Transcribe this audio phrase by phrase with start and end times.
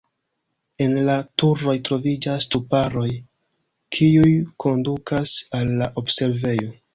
[0.85, 3.03] En la turoj troviĝas ŝtuparoj,
[3.99, 4.33] kiuj
[4.67, 6.73] kondukas al la observejo.